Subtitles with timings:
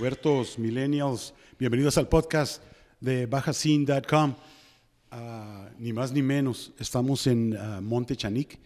[0.00, 2.62] Hubertos Millennials, bienvenidos al podcast
[3.00, 4.34] de bajascene.com.
[5.10, 8.58] Ah, ni más ni menos, estamos en ah, Monte Chanic,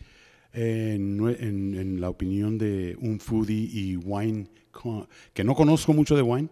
[0.53, 4.47] en, en- la opinión de un foodie y wine,
[5.33, 6.49] que no conozco mucho de wine,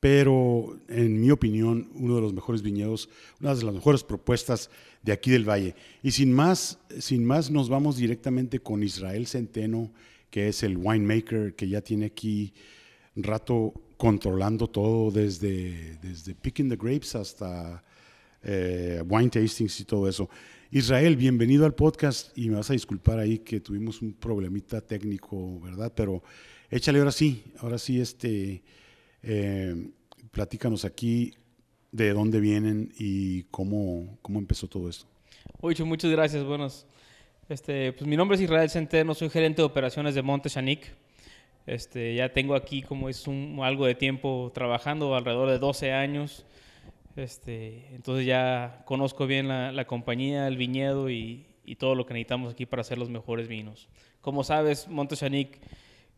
[0.00, 3.08] pero en mi opinión, uno de los mejores viñedos,
[3.40, 4.68] una de las mejores propuestas
[5.00, 5.76] de aquí del Valle.
[6.02, 9.92] Y sin más, sin más nos vamos directamente con Israel Centeno,
[10.28, 12.52] que es el winemaker que ya tiene aquí
[13.14, 17.82] rato controlando todo desde, desde picking the grapes hasta
[18.42, 20.30] eh, wine tastings y todo eso.
[20.70, 25.60] Israel, bienvenido al podcast y me vas a disculpar ahí que tuvimos un problemita técnico,
[25.60, 25.92] ¿verdad?
[25.94, 26.22] Pero
[26.70, 28.62] échale ahora sí, ahora sí, este,
[29.22, 29.90] eh,
[30.30, 31.34] platícanos aquí
[31.90, 35.06] de dónde vienen y cómo, cómo empezó todo esto.
[35.60, 36.44] Oicho, muchas gracias.
[36.44, 36.86] Buenos.
[37.48, 40.50] Este, pues mi nombre es Israel Centeno, soy gerente de operaciones de Monte.
[41.68, 43.26] Este, ya tengo aquí como es
[43.60, 46.46] algo de tiempo trabajando, alrededor de 12 años.
[47.14, 51.44] Este, entonces ya conozco bien la, compañía, el viñedo y,
[51.78, 53.90] todo lo que necesitamos aquí para hacer los mejores vinos.
[54.22, 55.60] Como sabes, Monte Chanic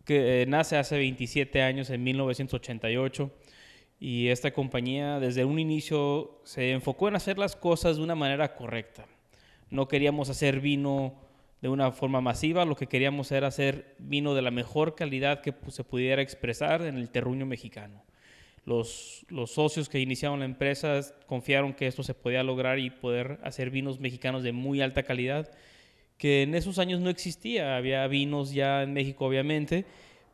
[0.04, 3.28] que eh, nace hace 27 años, en 1988.
[3.98, 8.54] Y esta compañía desde un inicio se enfocó en hacer las cosas de una manera
[8.54, 9.04] correcta.
[9.68, 11.16] No queríamos hacer vino
[11.60, 15.54] de una forma masiva, lo que queríamos era hacer vino de la mejor calidad que
[15.68, 18.02] se pudiera expresar en el terruño mexicano.
[18.64, 23.38] Los, los socios que iniciaron la empresa confiaron que esto se podía lograr y poder
[23.42, 25.50] hacer vinos mexicanos de muy alta calidad,
[26.16, 27.76] que en esos años no existía.
[27.76, 29.86] Había vinos ya en México, obviamente,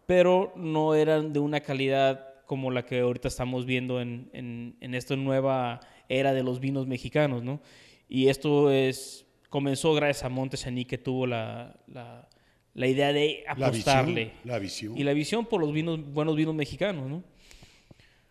[0.07, 4.95] pero no eran de una calidad como la que ahorita estamos viendo en, en, en
[4.95, 7.61] esta nueva era de los vinos mexicanos, ¿no?
[8.09, 9.26] Y esto es,
[9.57, 12.29] comenzó gracias a Monte Saní que tuvo la, la,
[12.75, 14.25] la idea de La apostarle.
[14.27, 14.99] visión, la visión.
[14.99, 17.25] Y la visión por los vinos, buenos vinos mexicanos, ¿no?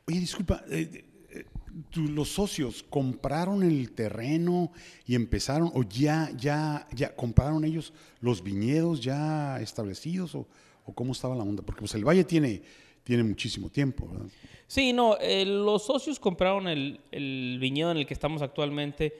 [0.08, 1.46] Oye, disculpa, eh, eh,
[1.90, 4.72] tú- los socios compraron el terreno
[5.08, 7.91] y empezaron, o ya, ya, ya compraron ellos
[8.22, 10.47] los viñedos ya establecidos, o,
[10.85, 12.62] o cómo estaba la onda, porque pues el Valle tiene,
[13.03, 14.28] tiene muchísimo tiempo, ¿verdad?
[14.68, 19.14] Sí, no, eh, los socios compraron el, el viñedo en el que estamos actualmente.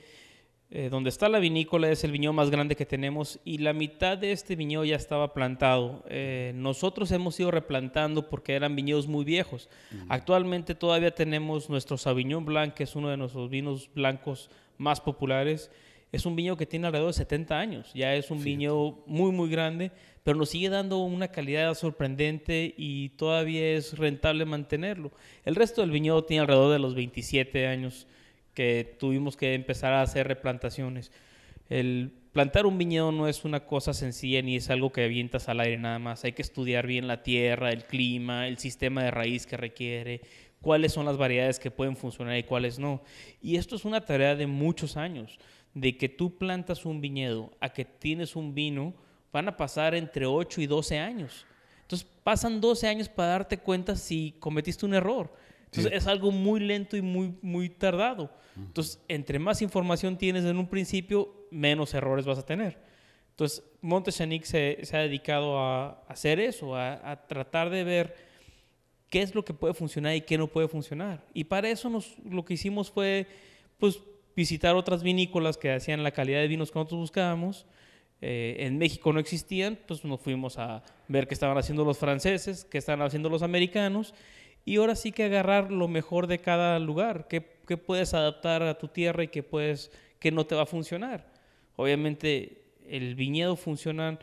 [0.68, 4.18] Eh, donde está la vinícola es el viñedo más grande que tenemos y la mitad
[4.18, 6.04] de este viñedo ya estaba plantado.
[6.08, 9.68] Eh, nosotros hemos ido replantando porque eran viñedos muy viejos.
[10.08, 15.70] Actualmente todavía tenemos nuestro Sauvignon Blanc, que es uno de nuestros vinos blancos más populares.
[16.10, 17.92] Es un viñedo que tiene alrededor de 70 años.
[17.94, 19.92] Ya es un viñedo muy, muy grande,
[20.24, 25.12] pero nos sigue dando una calidad sorprendente y todavía es rentable mantenerlo.
[25.44, 28.08] El resto del viñedo tiene alrededor de los 27 años
[28.56, 31.12] que tuvimos que empezar a hacer replantaciones.
[31.68, 35.60] El plantar un viñedo no es una cosa sencilla ni es algo que avientas al
[35.60, 36.24] aire nada más.
[36.24, 40.22] Hay que estudiar bien la tierra, el clima, el sistema de raíz que requiere,
[40.62, 43.02] cuáles son las variedades que pueden funcionar y cuáles no.
[43.42, 45.38] Y esto es una tarea de muchos años,
[45.74, 48.94] de que tú plantas un viñedo a que tienes un vino,
[49.32, 51.44] van a pasar entre 8 y 12 años.
[51.82, 55.30] Entonces pasan 12 años para darte cuenta si cometiste un error.
[55.66, 55.96] Entonces Sí.
[55.96, 58.30] es algo muy lento y muy, muy tardado.
[58.56, 62.78] Entonces, entre más información tienes en un principio, menos errores vas a tener.
[63.30, 68.16] Entonces, Montechanic se, se ha dedicado a hacer eso, a, a tratar de ver
[69.10, 71.22] qué es lo que puede funcionar y qué no puede funcionar.
[71.34, 73.26] Y para eso nos, lo que hicimos fue
[73.78, 74.00] pues,
[74.34, 77.66] visitar otras vinícolas que hacían la calidad de vinos que nosotros buscábamos.
[78.22, 82.64] Eh, en México no existían, pues nos fuimos a ver qué estaban haciendo los franceses,
[82.64, 84.14] qué estaban haciendo los americanos,
[84.66, 88.76] y ahora sí que agarrar lo mejor de cada lugar, qué, qué puedes adaptar a
[88.76, 91.32] tu tierra y qué, puedes, qué no te va a funcionar.
[91.76, 94.18] Obviamente el viñedo funciona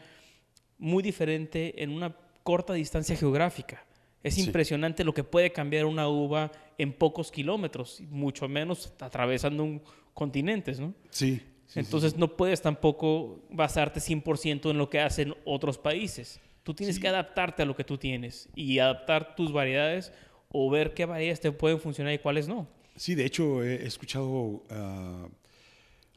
[0.77, 3.85] muy diferente en una corta distancia geográfica.
[4.21, 4.43] Es Sí.
[4.43, 9.81] impresionante lo que puede cambiar una uva en pocos kilómetros, mucho menos atravesando un
[10.13, 10.93] continentes, ¿no?
[11.09, 11.41] Sí.
[11.67, 16.39] sí, Entonces no puedes tampoco basarte 100% en lo que hacen otros países.
[16.63, 20.13] Tú tienes que adaptarte a lo que tú tienes y adaptar tus variedades
[20.53, 22.67] o ver qué variedades te pueden funcionar y cuáles no.
[22.95, 25.27] Sí, de hecho he escuchado ah,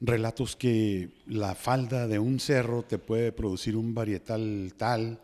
[0.00, 5.19] relatos que la falda de un cerro te puede producir un varietal tal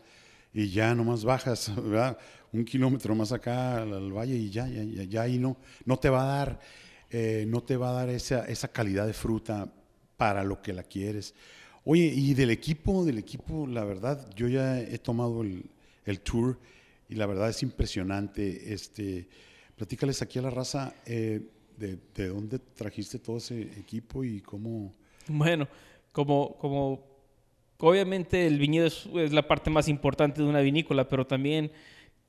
[0.51, 2.17] y ya nomás bajas, ¿verdad?
[2.51, 6.09] Un kilómetro más acá al valle y ya, ya, ya, ya ahí no, no te
[6.09, 6.59] va a dar,
[7.11, 9.71] eh, no te va a dar esa, esa calidad de fruta
[10.17, 11.35] para lo que la quieres.
[11.85, 15.69] Oye, y del equipo, del equipo, la verdad, yo ya he tomado el,
[16.05, 16.57] el tour
[17.09, 18.73] y la verdad es impresionante.
[18.73, 19.27] Este,
[19.75, 21.41] platícales aquí a la raza eh,
[21.77, 24.93] de, de dónde trajiste todo ese equipo y cómo.
[25.27, 25.67] Bueno,
[26.11, 27.03] como, como
[27.79, 31.71] obviamente el viñedo es, es la parte más importante de una vinícola, pero también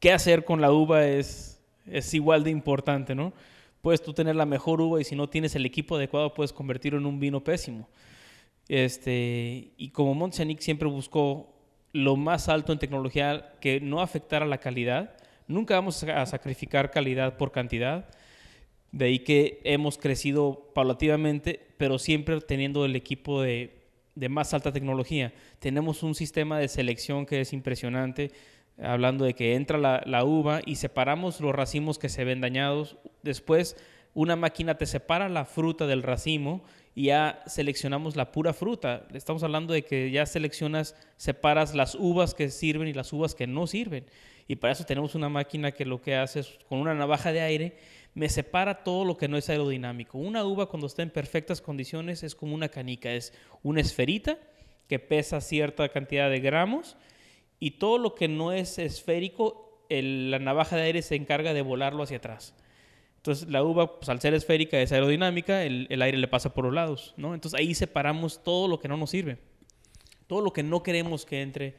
[0.00, 3.32] qué hacer con la uva es, es igual de importante, ¿no?
[3.80, 6.98] Puedes tú tener la mejor uva y si no tienes el equipo adecuado puedes convertirlo
[6.98, 7.88] en un vino pésimo.
[8.68, 11.53] Este, y como Montchanic siempre buscó
[11.94, 17.36] lo más alto en tecnología que no afectara la calidad, nunca vamos a sacrificar calidad
[17.36, 18.08] por cantidad.
[18.90, 23.84] De ahí que hemos crecido paulativamente, pero siempre teniendo el equipo de,
[24.16, 25.32] de más alta tecnología.
[25.60, 28.32] Tenemos un sistema de selección que es impresionante,
[28.82, 32.96] hablando de que entra la, la, uva y separamos los racimos que se ven dañados.
[33.22, 33.76] Después,
[34.14, 36.64] una máquina te separa la fruta del racimo
[36.94, 39.06] y ya seleccionamos la pura fruta.
[39.14, 43.46] Estamos hablando de que ya seleccionas, separas las uvas que sirven y las uvas que
[43.46, 44.06] no sirven.
[44.46, 47.40] Y para eso tenemos una máquina que lo que hace es con una navaja de
[47.40, 47.76] aire
[48.14, 50.18] me separa todo lo que no es aerodinámico.
[50.18, 53.32] Una uva cuando está en perfectas condiciones es como una canica, es
[53.62, 54.38] una esferita
[54.88, 56.96] que pesa cierta cantidad de gramos
[57.58, 62.04] y todo lo que no es esférico, la navaja de aire se encarga de volarlo
[62.04, 62.54] hacia atrás.
[63.24, 66.66] Entonces la uva, pues, al ser esférica, es aerodinámica, el, el, aire le pasa por
[66.66, 67.32] los lados, ¿no?
[67.32, 69.38] Entonces ahí separamos todo lo que no nos sirve,
[70.26, 71.74] todo lo que no queremos que entre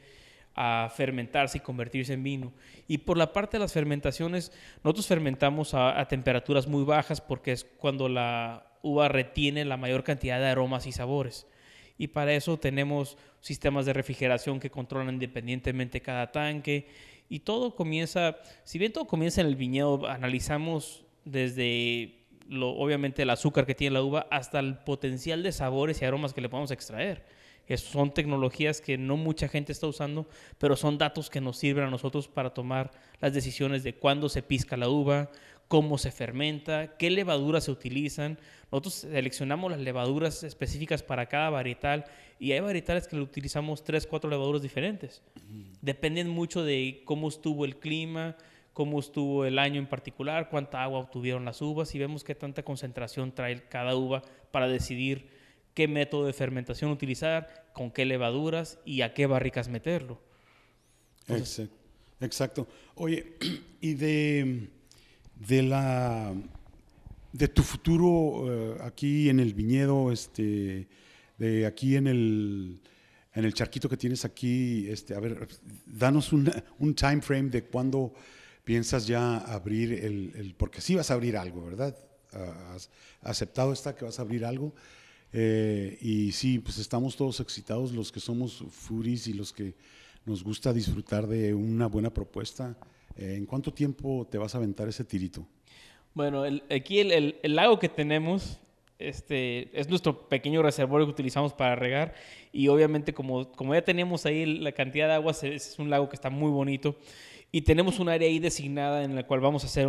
[0.56, 2.52] a fermentarse y convertirse en vino.
[2.88, 4.50] Y por la parte de las fermentaciones,
[4.82, 10.02] nosotros fermentamos a, a temperaturas muy bajas porque es cuando la uva retiene la mayor
[10.02, 11.46] cantidad de aromas y sabores.
[11.96, 16.88] Y para eso tenemos sistemas de refrigeración que controlan independientemente cada tanque.
[17.28, 23.30] Y todo comienza, si bien todo comienza en el viñedo, analizamos desde lo, obviamente el
[23.30, 26.70] azúcar que tiene la uva hasta el potencial de sabores y aromas que le podemos
[26.70, 27.26] extraer.
[27.76, 30.26] son tecnologías que no mucha gente está usando,
[30.58, 34.42] pero son datos que nos sirven a nosotros para tomar las decisiones de cuándo se
[34.42, 35.30] pisca la uva,
[35.68, 38.38] cómo se fermenta, qué levaduras se utilizan.
[38.70, 42.04] Nosotros seleccionamos las levaduras específicas para cada varietal
[42.38, 45.22] y hay varietales que utilizamos tres, cuatro levaduras diferentes.
[45.80, 48.36] Dependen mucho de cómo estuvo el clima,
[48.76, 52.62] cómo estuvo el año en particular, cuánta agua obtuvieron las uvas y vemos qué tanta
[52.62, 54.20] concentración trae cada uva
[54.50, 55.30] para decidir
[55.72, 60.20] qué método de fermentación utilizar, con qué levaduras y a qué barricas meterlo.
[61.26, 61.70] Entonces,
[62.20, 62.68] Exacto.
[62.96, 63.38] Oye,
[63.80, 64.68] y de,
[65.36, 66.34] de la
[67.32, 70.86] de tu futuro eh, aquí en el viñedo, este,
[71.38, 72.80] de aquí en el
[73.32, 75.48] en el charquito que tienes aquí, este, a ver,
[75.86, 78.12] danos un, un time frame de cuándo
[78.66, 81.96] piensas ya abrir el, porque sí vas a abrir algo, ¿verdad?
[82.74, 82.90] Has
[83.22, 84.74] aceptado está que vas a abrir algo.
[85.32, 89.74] Eh, y sí, pues estamos todos excitados, los que somos furis y los que
[90.24, 92.76] nos gusta disfrutar de una buena propuesta.
[93.16, 95.46] Eh, ¿En cuánto tiempo te vas a aventar ese tirito?
[96.12, 98.58] Bueno, aquí el, el, lago que tenemos
[98.98, 102.14] este, es nuestro pequeño reservorio que utilizamos para regar
[102.50, 106.16] y obviamente como, como ya tenemos ahí la cantidad de agua, es un lago que
[106.16, 106.96] está muy bonito
[107.52, 109.88] y tenemos un área ahí designada en la cual vamos a hacer,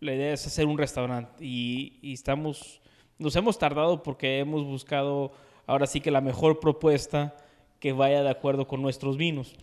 [0.00, 2.80] la idea es hacer un restaurante y, estamos,
[3.18, 5.32] nos hemos tardado porque hemos buscado
[5.66, 7.36] ahora sí que la mejor propuesta
[7.80, 9.54] que vaya de acuerdo con nuestros vinos.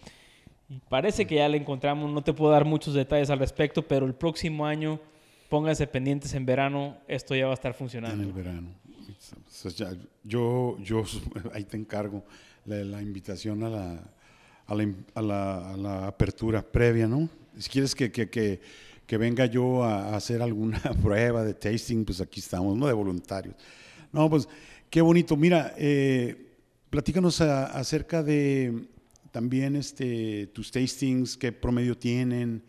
[0.70, 4.06] Y parece que ya la encontramos, no te puedo dar muchos detalles al respecto, pero
[4.06, 5.00] el próximo año,
[5.50, 8.22] pónganse pendientes en verano, esto ya va a estar funcionando.
[8.22, 8.70] En el verano.
[10.24, 11.04] yo, yo
[11.54, 12.24] ahí te encargo
[12.66, 14.04] la invitación a la,
[14.70, 17.30] a la, apertura previa, ¿no?
[17.58, 22.78] Si quieres que, que, venga yo a, hacer alguna prueba de tasting, pues aquí estamos,
[22.78, 22.88] ¿no?
[22.88, 23.56] De voluntarios.
[24.12, 24.48] No, pues
[24.90, 25.36] qué bonito.
[25.36, 26.36] Mira, eh,
[26.90, 28.88] platícanos acerca de
[29.32, 32.64] también este, tus tastings, qué promedio tienen,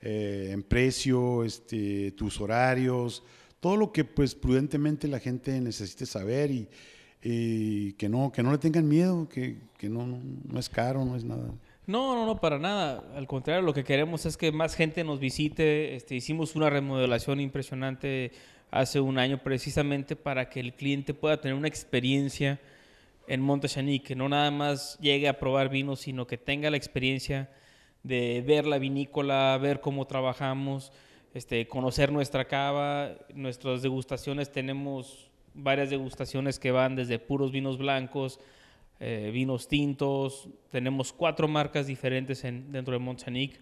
[0.00, 3.22] eh, en precio, este, tus horarios,
[3.60, 6.68] todo lo que pues prudentemente la gente necesite saber y,
[7.22, 11.16] y que no, que no le tengan miedo, que, que no, no, es caro, no
[11.16, 11.52] es nada.
[11.86, 13.04] No, no, no, para nada.
[13.14, 15.94] Al contrario, lo que queremos es que más gente nos visite.
[15.94, 18.32] Este, hicimos una remodelación impresionante
[18.70, 22.60] hace un año precisamente para que el cliente pueda tener una experiencia
[23.28, 27.50] en Montechaní, que no nada más llegue a probar vinos, sino que tenga la experiencia
[28.02, 30.92] de ver la vinícola, ver cómo trabajamos,
[31.34, 38.40] este, conocer nuestra cava, nuestras degustaciones tenemos varias degustaciones que van desde puros vinos blancos,
[39.00, 40.48] eh, vinos tintos.
[40.70, 43.60] Tenemos cuatro marcas diferentes en, dentro de Montchanic,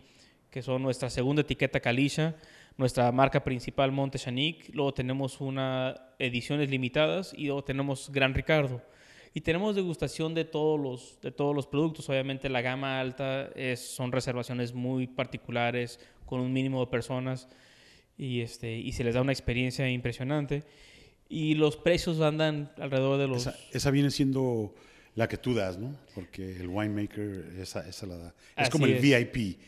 [0.50, 2.36] que son nuestra segunda etiqueta Calisha,
[2.76, 8.82] nuestra marca principal Montechanic, luego tenemos una ediciones limitadas y luego tenemos Gran Ricardo.
[9.32, 12.08] Y tenemos degustación de todos los, de todos los productos.
[12.08, 17.48] Obviamente la gama alta es, son reservaciones muy particulares con un mínimo de personas
[18.18, 20.64] y, este, y se les da una experiencia impresionante
[21.30, 23.48] y los precios andan alrededor de los...
[23.72, 24.74] Esa, viene siendo
[25.14, 25.96] la que tú das, ¿no?
[26.14, 28.34] Porque el winemaker esa, esa la da.
[28.56, 29.58] Es como el VIP.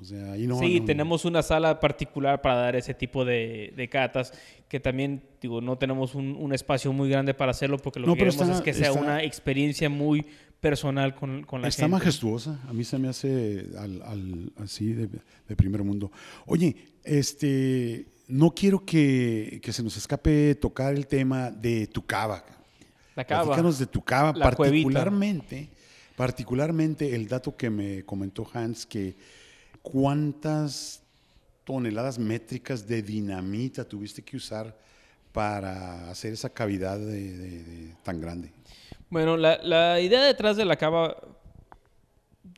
[0.00, 0.58] O sea, ahí no.
[0.58, 4.32] sí, no- tenemos una sala particular para dar ese tipo de, de catas,
[4.66, 8.14] que también, digo, no tenemos un, un espacio muy grande para hacerlo porque lo No,
[8.14, 10.24] que queremos está- es que sea está- una experiencia muy
[10.58, 11.92] personal con, con la Está gente.
[11.98, 12.58] majestuosa.
[12.66, 15.08] A mí se me hace al, al- así de,
[15.48, 16.10] de primer mundo.
[16.46, 22.44] Oye, este, no quiero que, que se nos escape tocar el tema de tu cava.
[23.16, 23.44] La cava.
[23.44, 24.84] Platícanos de tu cava, La cuevita.
[24.84, 25.68] particularmente,
[26.16, 29.16] particularmente el dato que me comentó Hans, que
[29.82, 31.02] cuántas
[31.64, 34.76] toneladas métricas de dinamita tuviste que usar
[35.32, 38.52] para hacer esa cavidad de- de- de- tan grande.
[39.10, 41.16] Bueno, la, la idea detrás de la cava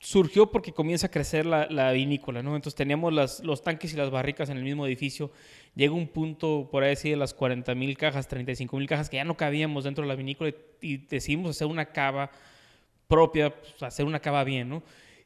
[0.00, 2.56] surgió porque comienza a crecer la, la vinícola, ¿no?
[2.56, 5.30] Entonces teníamos las, los tanques y las barricas en el mismo edificio.
[5.74, 9.16] Llega un punto, por ahí decir, de las 40 mil cajas, 35 mil cajas, que
[9.16, 10.54] ya no cabíamos dentro de la vinícola y,
[10.92, 12.30] y decidimos hacer una cava
[13.08, 14.82] propia, pues, hacer una cava bien, ¿no?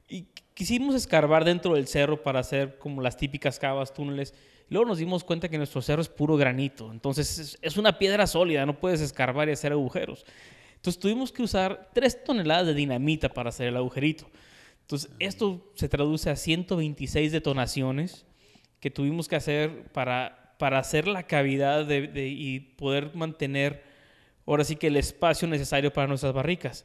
[0.08, 4.34] Y quisimos escarbar dentro del cerro para hacer como las típicas cavas, túneles.
[4.68, 8.66] Luego nos dimos cuenta que nuestro cerro es puro granito, entonces es, una piedra sólida,
[8.66, 10.24] no puedes escarbar y hacer agujeros.
[10.76, 14.28] Entonces tuvimos que usar 3 toneladas de dinamita para hacer el agujerito.
[14.80, 18.24] Entonces esto se traduce a 126 detonaciones
[18.80, 23.82] que tuvimos que hacer para, para hacer la cavidad de- y poder mantener
[24.46, 26.84] ahora sí que el espacio necesario para nuestras barricas.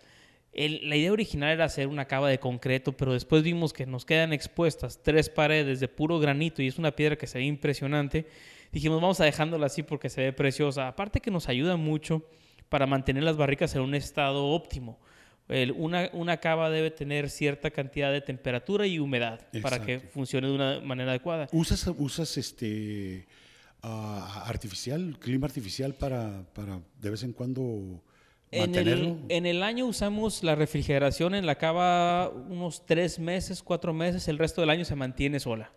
[0.54, 4.34] La idea original era hacer una cava de concreto, pero después vimos que nos quedan
[4.34, 8.26] expuestas tres paredes de puro granito y es una piedra que se ve impresionante.
[8.72, 10.90] Dijimos, vamos a dejándola así porque se ve preciosa.
[10.90, 12.24] Aparte que nos ayuda mucho
[12.68, 15.00] para mantener las barricas en un estado óptimo.
[15.52, 20.14] El- una, una cava debe tener cierta cantidad de temperatura y humedad para que Exacto.
[20.14, 21.48] funcione de una manera adecuada.
[21.52, 23.28] ¿Usas, usas este
[23.84, 28.02] ah, artificial, clima artificial para, para de vez en cuando
[28.52, 29.08] En mantenerlo?
[29.08, 34.28] el, en el año usamos la refrigeración en la cava unos tres meses, cuatro meses,
[34.28, 35.72] el resto del año se mantiene sola.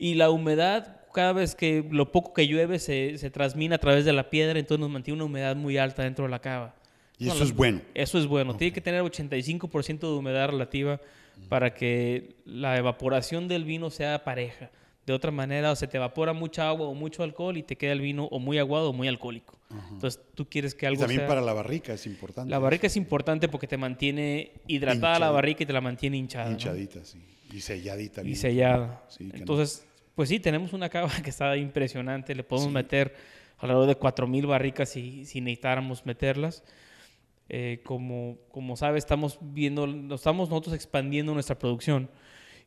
[0.00, 4.04] Y la humedad, cada vez que lo poco que llueve se, se transmina a través
[4.04, 6.76] de la piedra, entonces nos mantiene una humedad muy alta dentro de la cava.
[7.18, 7.80] Y No, eso es bueno.
[7.94, 8.56] Eso es bueno.
[8.56, 11.00] Tiene que tener 85% de humedad relativa
[11.48, 14.70] para que la evaporación del vino sea pareja.
[15.06, 17.92] De otra manera, o se te evapora mucha agua o mucho alcohol y te queda
[17.92, 19.58] el vino o muy aguado o muy alcohólico.
[19.90, 21.28] Entonces, tú quieres que Y algo también sea...
[21.28, 22.50] para la barrica es importante.
[22.50, 26.46] La barrica es importante porque te mantiene hidratada la barrica y te la mantiene hinchada.
[26.46, 26.52] ¿no?
[26.52, 27.18] Hinchadita, sí.
[27.52, 28.22] Y selladita.
[28.22, 29.02] Y sellada.
[29.08, 29.38] Sí, que no.
[29.38, 32.34] Entonces, pues sí, tenemos una cava que está impresionante.
[32.34, 33.14] Le podemos meter
[33.58, 36.62] alrededor de 4.000 barricas si, si necesitáramos meterlas.
[37.48, 42.10] Eh, como, como sabes, estamos viendo, estamos nosotros expandiendo nuestra producción.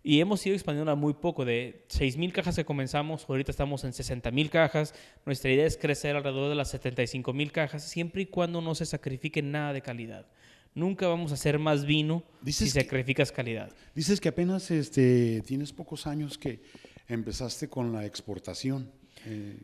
[0.03, 1.45] Y hemos ido expandiendo muy poco.
[1.45, 4.95] De 6.000 cajas que comenzamos, ahorita estamos en 60.000 cajas.
[5.27, 9.43] Nuestra idea es crecer alrededor de las 75.000 cajas, siempre y cuando no se sacrifique
[9.43, 10.25] nada de calidad.
[10.73, 13.71] Nunca vamos a hacer más vino si Dices que- sacrificas calidad.
[13.93, 16.61] Dices que apenas este, tienes pocos años que
[17.07, 18.89] empezaste con la exportación.
[19.27, 19.59] Eh,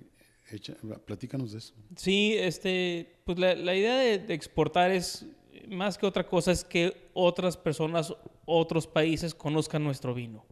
[0.51, 1.73] echa- platícanos de eso.
[1.95, 5.25] Sí, este, pues la, idea de, exportar es
[5.67, 8.13] más que otra cosa es que otras personas,
[8.45, 10.45] otros países conozcan nuestro vino.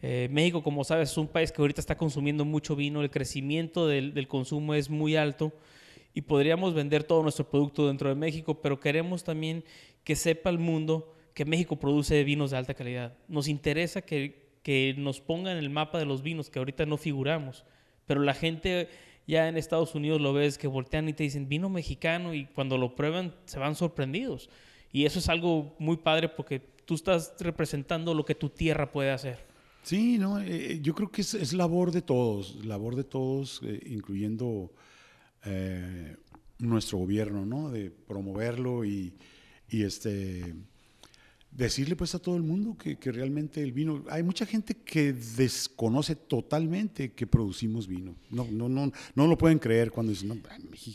[0.00, 3.86] Eh, México, como sabes, es un país que ahorita está consumiendo mucho vino, el crecimiento
[3.86, 5.52] del, del consumo es muy alto
[6.14, 9.64] y podríamos vender todo nuestro producto dentro de México, pero queremos también
[10.04, 13.14] que sepa el mundo que México produce vinos de alta calidad.
[13.28, 16.96] Nos interesa que, que nos pongan en el mapa de los vinos, que ahorita no
[16.96, 17.64] figuramos,
[18.06, 18.88] pero la gente
[19.26, 22.78] ya en Estados Unidos lo ves que voltean y te dicen vino mexicano y cuando
[22.78, 24.50] lo prueban se van sorprendidos.
[24.92, 29.10] Y eso es algo muy padre porque tú estás representando lo que tu tierra puede
[29.10, 29.38] hacer.
[29.82, 33.80] Sí, no, eh, yo creo que es, es labor de todos, labor de todos, eh,
[33.86, 34.72] incluyendo
[35.44, 36.16] eh,
[36.58, 37.70] nuestro gobierno, ¿no?
[37.70, 39.14] De promoverlo y,
[39.68, 40.54] este
[41.52, 45.12] decirle pues a todo el mundo que, que realmente el vino, hay mucha gente que
[45.12, 48.14] desconoce totalmente que producimos vino.
[48.30, 50.36] No, no, no, no lo pueden creer cuando dicen, no,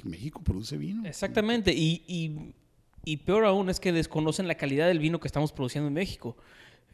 [0.04, 1.06] México, produce vino.
[1.06, 2.54] Exactamente, y, y,
[3.06, 6.36] y peor aún es que desconocen la calidad del vino que estamos produciendo en México.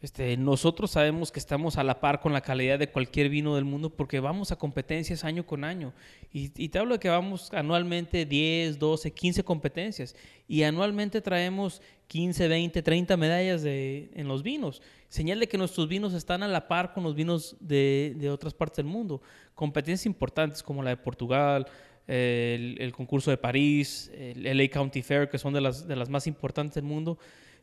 [0.04, 3.64] Este, nosotros sabemos que estamos a la par con la calidad de cualquier vino del
[3.64, 5.94] mundo porque vamos a competencias año con año.
[6.30, 10.14] Y, y te hablo de que vamos anualmente 10, 12, 15 competencias.
[10.46, 14.82] Y anualmente traemos 15, 20, 30 medallas de, en los vinos.
[15.08, 18.52] Señal de que nuestros vinos están a la par con los vinos de, de otras
[18.52, 19.22] partes del mundo.
[19.54, 21.66] Competencias importantes como la de Portugal,
[22.06, 26.10] el, el, concurso de París, el LA County Fair, que son de las, de las
[26.10, 27.16] más importantes del mundo,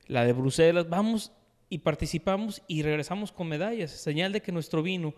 [0.07, 0.89] la de Bruselas.
[0.89, 1.31] Vamos
[1.71, 3.91] y participamos y regresamos con medallas.
[3.91, 5.15] Señal de que nuestro vino,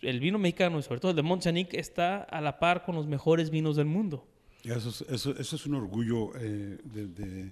[0.00, 3.08] el, vino mexicano, y sobre todo el de Montchanic, está a la par con los
[3.08, 4.24] mejores vinos del mundo.
[4.62, 7.50] Eso es, un orgullo eh, de,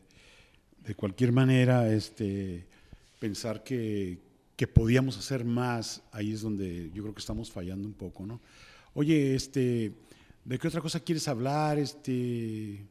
[0.84, 2.64] de, cualquier manera, este,
[3.18, 4.20] pensar que,
[4.56, 8.24] que, que podíamos hacer más, ahí es donde yo creo que estamos fallando un poco,
[8.24, 8.40] ¿no?
[8.94, 9.92] Oye, este,
[10.44, 11.76] ¿de qué otra cosa quieres hablar?
[11.76, 12.86] Este,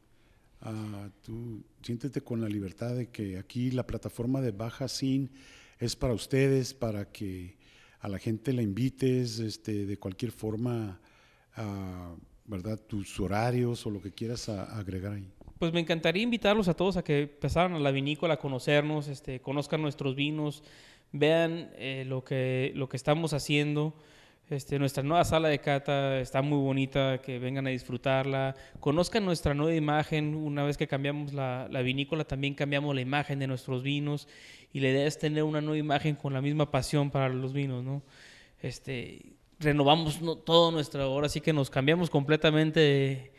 [0.62, 5.32] ah, tú siéntete con la libertad de que aquí la plataforma de Baja Sin
[5.80, 7.58] es para ustedes, para que
[8.00, 11.00] a la gente la invites, este, de cualquier forma,
[11.56, 12.16] ah,
[12.46, 12.80] ¿verdad?
[12.80, 15.32] Tus horarios o lo que quieras agregar ahí.
[15.60, 19.42] Pues me encantaría invitarlos a todos a que pasaran a la vinícola a conocernos, este,
[19.42, 20.64] conozcan nuestros vinos,
[21.12, 23.94] vean eh, lo, que, lo que estamos haciendo.
[24.52, 29.54] Este, nuestra nueva sala de cata está muy bonita, que vengan a disfrutarla, conozcan nuestra
[29.54, 33.82] nueva imagen, una vez que cambiamos la, la, vinícola también cambiamos la imagen de nuestros
[33.82, 34.28] vinos
[34.74, 37.82] y la idea es tener una nueva imagen con la misma pasión para los vinos,
[37.82, 38.04] ¿no?
[38.62, 39.22] Este,
[39.58, 43.32] renovamos todo nuestra, ahora sí que nos cambiamos completamente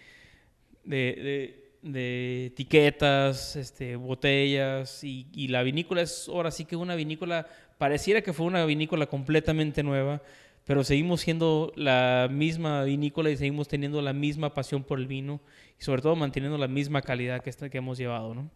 [0.82, 7.46] de, de, etiquetas, este, botellas y, y la vinícola es ahora sí que una vinícola,
[7.76, 10.22] pareciera que fue una vinícola completamente nueva
[10.64, 15.40] pero seguimos siendo la misma vinícola y seguimos teniendo la misma pasión por el vino
[15.78, 18.50] y sobre todo manteniendo la misma calidad que, que hemos llevado, ¿no?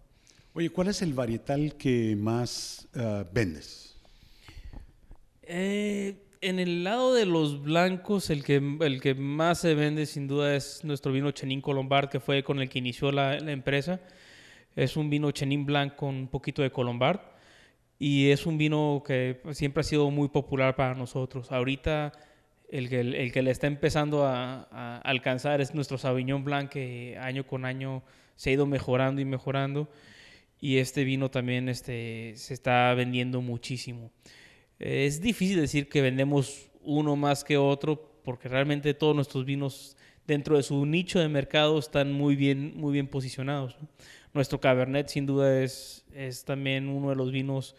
[0.54, 3.98] Oye, ¿cuál es el varietal que más ah, vendes?
[5.42, 10.26] Eh, en el lado de los blancos, el que, el que más se vende sin
[10.28, 14.00] duda es nuestro vino Chenin Colombard, que fue con el que inició la, la empresa.
[14.74, 17.20] Es un vino Chenin blanco con un poquito de Colombard
[17.98, 21.50] y es un vino que siempre ha sido muy popular para nosotros.
[21.50, 22.12] Ahorita
[22.68, 27.46] el que, el que le está empezando a, alcanzar es nuestro Sauvignon Blanc, que año
[27.46, 28.02] con año
[28.34, 29.88] se ha ido mejorando y mejorando.
[30.60, 34.10] Y este vino también este, se está vendiendo muchísimo.
[34.78, 40.56] Es difícil decir que vendemos uno más que otro, porque realmente todos nuestros vinos dentro
[40.56, 43.76] de su nicho de mercado están muy bien, muy bien posicionados.
[44.36, 47.74] Nuestro Cabernet sin duda es, es también uno de los vinos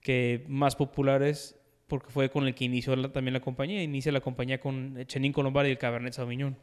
[0.00, 3.82] que más populares porque fue con el que inició también la compañía.
[3.82, 6.56] Inicia la compañía con Chenin Colombard y el Cabernet Sauvignon.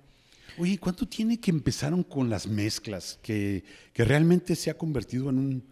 [0.58, 3.20] Oye, ¿cuánto tiene que empezaron con las mezclas?
[3.22, 3.64] Que,
[3.94, 5.64] que realmente se ha convertido en un,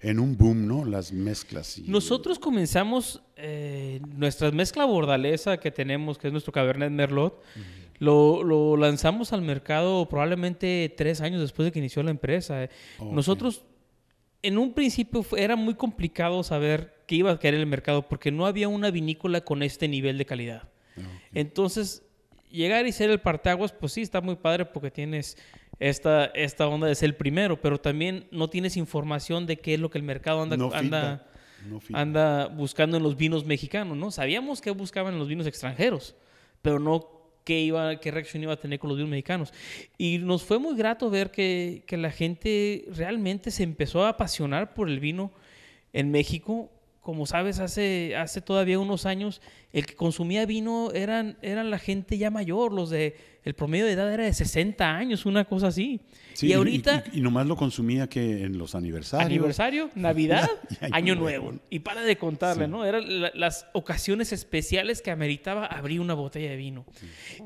[0.00, 0.84] en un boom, ¿no?
[0.84, 1.78] Las mezclas.
[1.86, 7.40] Nosotros comenzamos eh, nuestra mezcla bordalesa que tenemos, que es nuestro Cabernet Merlot.
[8.04, 12.68] Lo, lo, lanzamos al mercado probablemente tres años después de que inició la empresa.
[13.00, 13.64] Nosotros,
[14.42, 18.30] en un principio, era muy complicado saber qué iba a caer en el mercado porque
[18.30, 20.68] no había una vinícola con este nivel de calidad.
[21.32, 22.02] Entonces,
[22.50, 25.36] llegar y ser el parteaguas, pues sí, está muy padre porque tienes
[25.80, 29.80] esta, esta onda de ser el primero, pero también no tienes información de qué es
[29.80, 31.26] lo que el mercado anda, anda,
[31.92, 34.10] anda buscando en los vinos mexicanos, ¿no?
[34.10, 36.14] Sabíamos que buscaban en los vinos extranjeros,
[36.62, 37.13] pero no
[37.44, 39.52] qué, iba, qué reacción iba a tener con los vinos mexicanos.
[39.98, 44.74] Y nos fue muy grato ver que, que la gente realmente se empezó a apasionar
[44.74, 45.32] por el vino
[45.92, 46.70] en México.
[47.00, 52.16] Como sabes, hace, hace todavía unos años, el que consumía vino eran, eran la gente
[52.16, 56.00] ya mayor, los de el promedio de edad era de 60 años, una cosa así.
[56.40, 57.04] y ahorita...
[57.12, 59.26] Y, nomás lo consumía que en los aniversarios.
[59.26, 60.48] Aniversario, Navidad,
[60.92, 61.52] Año, Nuevo.
[61.68, 62.86] Y para de contarle, ¿no?
[62.86, 63.04] Eran
[63.34, 66.86] las ocasiones especiales que ameritaba abrir una botella de vino.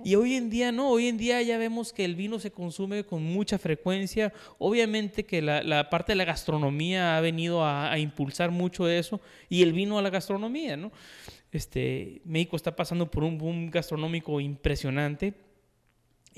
[0.04, 3.02] Y hoy en día no, hoy en día ya vemos que el vino se consume
[3.02, 4.32] con mucha frecuencia.
[4.58, 9.62] Obviamente que la, parte de la gastronomía ha venido a, a impulsar mucho eso y
[9.62, 10.92] el vino a la gastronomía, ¿no?
[11.50, 15.47] Este, México está pasando por un boom gastronómico impresionante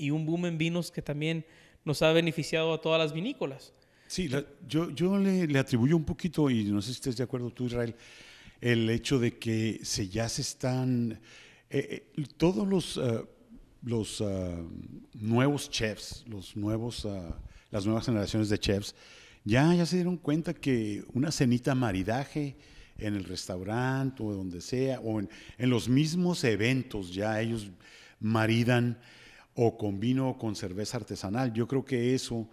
[0.01, 1.45] y un boom en vinos que también
[1.85, 3.73] nos ha beneficiado a todas las vinícolas.
[4.07, 4.29] Sí,
[4.67, 7.95] yo, yo le, atribuyo un poquito, y no sé si estés de acuerdo tú, Israel,
[8.59, 11.19] el hecho de que se ya se están,
[11.69, 13.23] eh, eh, todos los, eh,
[13.83, 14.23] los
[15.13, 17.07] nuevos chefs, los nuevos,
[17.69, 18.95] las nuevas generaciones de chefs,
[19.43, 22.57] ya, ya se dieron cuenta que una cenita maridaje
[22.97, 27.71] en el restaurante o donde sea, o en, en los mismos eventos, ya ellos
[28.19, 28.99] maridan
[29.55, 31.53] o con vino o con cerveza artesanal.
[31.53, 32.47] Yo creo que eso,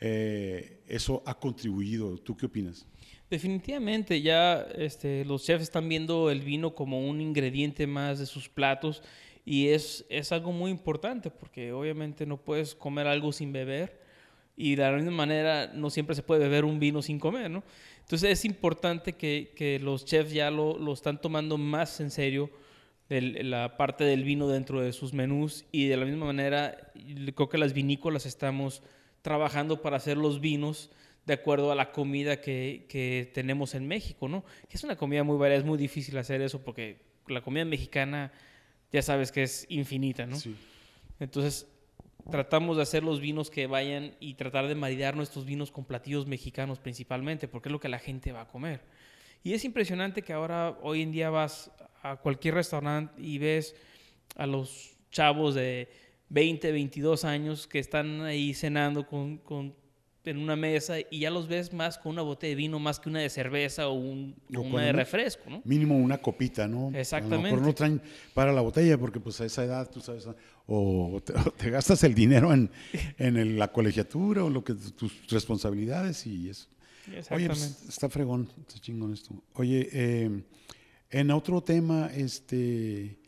[0.00, 2.18] eh, eso ha contribuido.
[2.18, 2.86] ¿Tú qué opinas?
[3.30, 8.48] Definitivamente, ya este, los chefs están viendo el vino como un ingrediente más de sus
[8.48, 9.02] platos
[9.44, 14.00] y es, es algo muy importante porque obviamente no puedes comer algo sin beber
[14.54, 17.64] y de la misma manera no siempre se puede beber un vino sin comer, ¿no?
[18.00, 22.50] Entonces es importante que, que los chefs ya lo, lo están tomando más en serio
[23.20, 26.92] la parte del vino dentro de sus menús y de la misma manera
[27.34, 28.82] creo que las vinícolas estamos
[29.22, 30.90] trabajando para hacer los vinos
[31.26, 34.44] de acuerdo a la comida que, que tenemos en México, ¿no?
[34.68, 38.32] Que es una comida muy variada, es muy difícil hacer eso porque la comida mexicana
[38.92, 40.36] ya sabes que es infinita, ¿no?
[40.36, 40.56] Sí.
[41.20, 41.68] Entonces
[42.30, 46.26] tratamos de hacer los vinos que vayan y tratar de maridar nuestros vinos con platillos
[46.26, 48.80] mexicanos principalmente, porque es lo que la gente va a comer.
[49.42, 51.70] Y es impresionante que ahora, hoy en día vas
[52.02, 53.74] a cualquier restaurante y ves
[54.36, 55.88] a los chavos de
[56.28, 59.74] 20, 22 años que están ahí cenando con, con
[60.24, 63.08] en una mesa y ya los ves más con una botella de vino más que
[63.08, 65.62] una de cerveza o, un, una de refresco, ¿no?
[65.64, 66.92] Mínimo una copita, ¿no?
[66.94, 67.50] Exactamente.
[67.50, 68.00] Mejor no traen
[68.34, 70.28] para la botella porque pues a esa edad, tú sabes,
[70.66, 71.20] o
[71.58, 72.70] te, gastas el dinero en,
[73.18, 76.68] en la colegiatura o lo que tus responsabilidades y eso.
[77.30, 79.34] Oye, pues, está fregón, está chingón esto.
[79.54, 80.42] Oye, eh,
[81.10, 83.18] en otro tema, este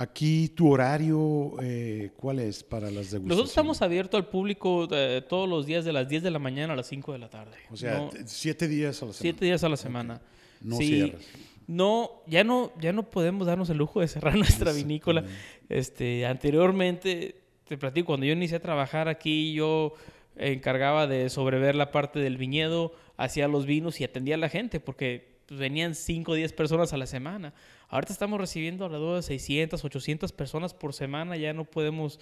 [0.00, 3.26] Aquí tu horario, eh, ¿cuál es para las degustaciones?
[3.26, 6.74] Nosotros estamos abiertos al público eh, todos los días de las 10 de la mañana
[6.74, 7.56] a las 5 de la tarde.
[7.68, 9.20] O sea, siete días a la semana.
[9.20, 10.20] Siete días a la semana.
[10.60, 11.20] No cierras.
[11.66, 15.24] No, ya no, ya no podemos darnos el lujo de cerrar nuestra vinícola.
[15.68, 19.94] Este, anteriormente, te platico, cuando yo inicié a trabajar aquí, yo
[20.36, 24.80] encargaba de sobrever la parte del viñedo, hacía los vinos y atendía a la gente,
[24.80, 27.52] porque pues, venían 5 o 10 personas a la semana.
[27.88, 31.36] Ahorita estamos recibiendo alrededor de 600, 800 personas por semana.
[31.36, 32.20] Ya no podemos,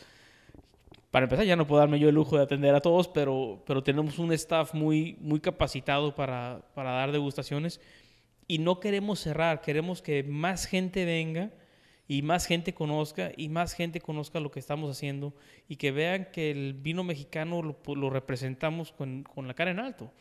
[1.11, 3.83] para empezar, ya no puedo darme yo el lujo de atender a todos, pero, pero
[3.83, 7.81] tenemos un staff muy, muy capacitado para, para dar degustaciones.
[8.49, 11.51] Y no queremos cerrar, queremos que más gente venga
[12.09, 15.35] y más gente conozca y más gente conozca lo que estamos haciendo
[15.69, 19.81] y que vean que el vino mexicano lo, lo representamos con, con, la cara en
[19.81, 20.13] alto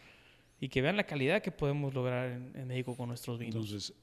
[0.66, 3.54] y que vean la calidad que podemos lograr en, en México con nuestros vinos.
[3.54, 3.94] Entonces,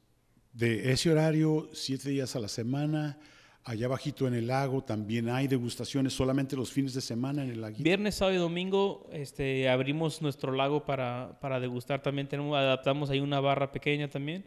[0.52, 3.18] de ese horario, siete días a la semana.
[3.64, 7.60] Allá bajito en el lago también hay degustaciones solamente los fines de semana en el
[7.60, 7.76] lago.
[7.80, 12.00] Viernes, sábado y domingo este, abrimos nuestro lago para, para degustar.
[12.00, 14.44] También tenemos, adaptamos ahí una barra pequeña también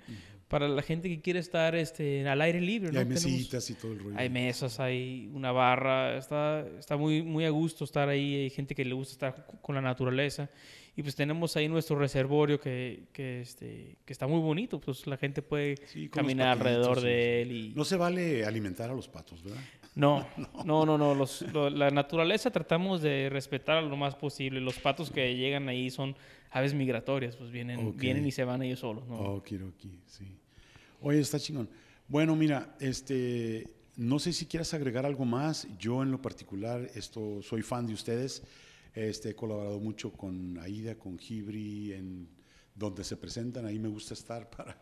[0.56, 2.90] para la gente que quiere estar este, al aire libre.
[2.94, 4.16] Y hay mesitas y todo el rollo.
[4.18, 6.16] Hay mesas, hay una barra.
[6.18, 8.36] Está, está muy, muy a gusto estar ahí.
[8.36, 10.50] Hay gente que le gusta estar con la naturaleza.
[10.96, 15.18] Y pues tenemos ahí nuestro reservorio que, que, este, que está muy bonito, pues la
[15.18, 15.76] gente puede
[16.10, 17.52] caminar alrededor de él.
[17.52, 17.74] Y...
[17.76, 19.60] No se vale alimentar a los patos, ¿verdad?
[19.94, 20.26] No,
[20.64, 21.14] no, no, no.
[21.14, 24.62] Los, la naturaleza tratamos de respetar lo más posible.
[24.62, 26.16] Los patos que llegan ahí son
[26.52, 29.06] aves migratorias, pues vienen, vienen y se van ellos solos.
[29.10, 29.18] ¿no?
[29.18, 30.40] Ok, ok, sí.
[31.02, 31.70] Oye, está chingón.
[32.08, 35.68] Bueno, mira, este, no sé si quieras agregar algo más.
[35.80, 38.44] Yo en lo particular, esto, soy fan de ustedes.
[38.94, 42.28] Este, he colaborado mucho con Aida, con Gibri, en
[42.76, 43.66] donde se presentan.
[43.66, 44.78] Ahí me gusta estar para,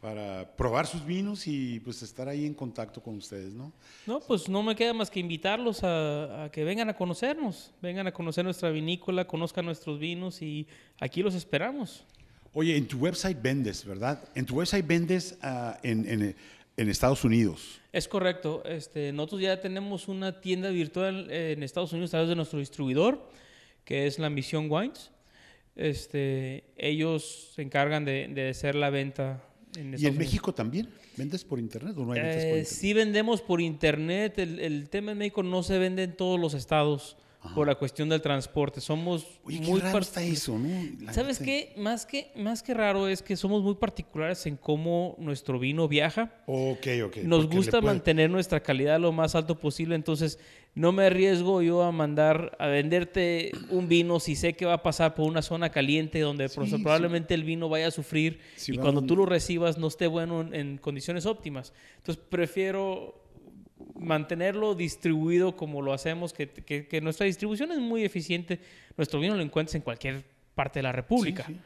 [0.00, 3.72] para probar sus vinos y pues estar ahí en contacto con ustedes, ¿no?
[4.06, 8.12] No, pues no me queda más que invitarlos a, que vengan a conocernos, vengan a
[8.12, 10.66] conocer nuestra vinícola, conozcan nuestros vinos y
[11.00, 12.04] aquí los esperamos.
[12.52, 14.22] Oye, en tu website vendes, ¿verdad?
[14.34, 16.36] En tu website vendes ah, en, en,
[16.76, 17.80] en, Estados Unidos.
[17.92, 18.62] Es correcto.
[18.64, 23.28] Este, nosotros ya tenemos una tienda virtual en Estados Unidos a través de nuestro distribuidor
[23.88, 25.10] que es la Misión Wines.
[25.74, 29.42] Este, ellos se encargan de, de hacer la venta.
[29.78, 30.90] En ¿Y en México también?
[31.16, 32.66] ¿Vendes por internet o no hay ventas por eh, internet?
[32.66, 34.38] Sí vendemos por internet.
[34.40, 37.16] El, el tema en México no se vende en todos los estados
[37.54, 38.80] por la cuestión del transporte.
[38.80, 41.12] Somos Oye, muy raro está eso, ¿no?
[41.12, 41.72] ¿Sabes qué?
[41.76, 46.32] Más que más que raro es que somos muy particulares en cómo nuestro vino viaja.
[46.46, 47.16] Ok, ok.
[47.18, 50.38] Nos gusta mantener nuestra calidad lo más alto posible, entonces
[50.74, 54.82] no me arriesgo yo a mandar a venderte un vino si sé que va a
[54.82, 59.16] pasar por una zona caliente donde probablemente el vino vaya a sufrir y cuando tú
[59.16, 61.72] lo recibas no esté bueno en condiciones óptimas.
[61.96, 63.17] Entonces prefiero
[63.98, 68.60] mantenerlo distribuido como lo hacemos, que, que, nuestra distribución es muy eficiente.
[68.96, 71.44] Nuestro vino lo encuentras en cualquier parte de la República.
[71.46, 71.56] Sí,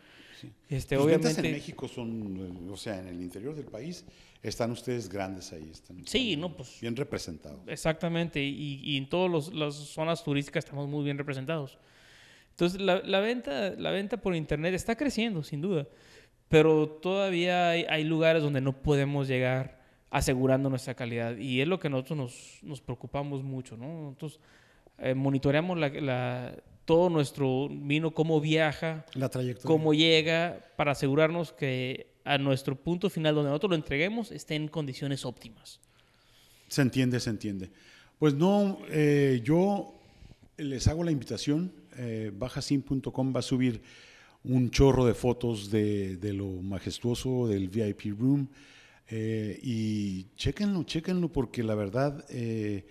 [0.41, 4.05] sí, Este, obviamente, en México son, o sea, en el interior del país,
[4.43, 5.69] están ustedes grandes ahí.
[5.71, 6.79] Están, sí, no, pues.
[6.81, 7.61] Bien representados.
[7.67, 11.79] Exactamente, y, y en todas las zonas turísticas estamos muy bien representados.
[12.51, 15.89] Entonces, la, la, venta, la venta por internet está creciendo, sin duda,
[16.49, 19.82] pero todavía hay, hay lugares donde no podemos llegar
[20.13, 21.37] asegurando nuestra calidad.
[21.39, 24.11] Y es lo que nosotros nos, nos preocupamos mucho, ¿no?
[24.11, 24.39] Nosotros
[24.99, 29.67] eh, monitoreamos la, todo nuestro vino, cómo viaja, la trayectoria.
[29.67, 34.69] cómo llega, para asegurarnos que a nuestro punto final, donde nosotros lo entreguemos, esté en
[34.69, 35.81] condiciones óptimas.
[36.69, 37.71] Se entiende, se entiende.
[38.19, 39.95] Pues no, eh, yo
[40.59, 43.81] les hago la invitación, eh, bajasim.com va a subir
[44.45, 48.47] un chorro de fotos de, de lo majestuoso del VIP Room.
[49.15, 52.87] Eh, y chéquenlo, chéquenlo, porque la verdad, eh,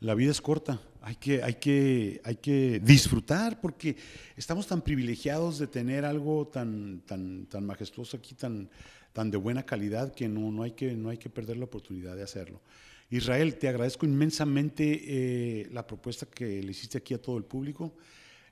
[0.00, 0.82] la vida es corta.
[1.00, 3.94] Hay que, hay, que, hay que disfrutar, porque
[4.36, 8.68] estamos tan privilegiados de tener algo tan, tan, tan majestuoso aquí, tan,
[9.12, 12.16] tan de buena calidad, que no, no, hay que no hay que perder la oportunidad
[12.16, 12.60] de hacerlo.
[13.08, 17.94] Israel, te agradezco inmensamente eh, la propuesta que le hiciste aquí a todo el público.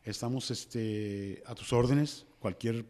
[0.04, 2.84] Estamos este, a tus órdenes, cualquier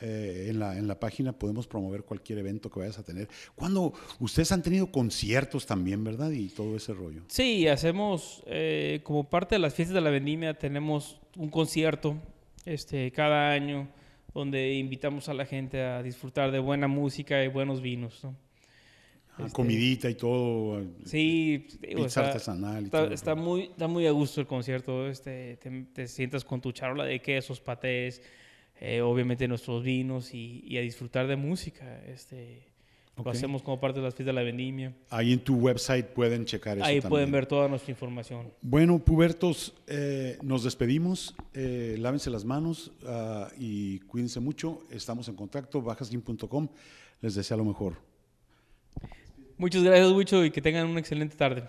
[0.00, 3.28] eh, en, la, en la página podemos promover cualquier evento que vayas a tener.
[3.56, 6.30] Cuando ustedes han tenido conciertos también, ¿verdad?
[6.30, 7.22] Y todo ese rollo.
[7.26, 12.16] Sí, hacemos eh, como parte de las fiestas de la vendimia, tenemos un concierto
[12.64, 13.88] este, cada año
[14.34, 18.22] donde invitamos a la gente a disfrutar de buena música y buenos vinos.
[18.22, 18.36] ¿no?
[19.38, 20.84] Ah, este, comidita y todo.
[21.04, 22.82] Sí, pizza artesanal.
[22.82, 23.14] Y está, todo.
[23.14, 25.08] está, muy, está muy a gusto el concierto.
[25.08, 28.22] Este, te, te sientas con tu charola de quesos, patés,
[28.80, 32.00] eh, obviamente nuestros vinos y, y, a disfrutar de música.
[32.06, 32.62] Este,
[33.16, 33.24] okay.
[33.24, 34.94] Lo hacemos como parte de las fiestas de la vendimia.
[35.10, 36.86] Ahí en tu website pueden checar eso.
[36.86, 37.10] Ahí también.
[37.10, 38.52] pueden ver toda nuestra información.
[38.62, 41.34] Bueno, pubertos, eh, nos despedimos.
[41.54, 44.86] Eh, lávense las manos uh, y cuídense mucho.
[44.90, 45.82] Estamos en contacto.
[45.82, 46.68] Bajasgym.com.
[47.20, 47.94] Les deseo lo mejor.
[49.56, 51.64] Muchas gracias, Wicho, y que tengan una excelente tarde.